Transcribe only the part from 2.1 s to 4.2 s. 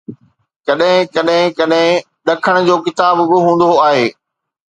ڏکن جو ڪتاب به ھوندو آھي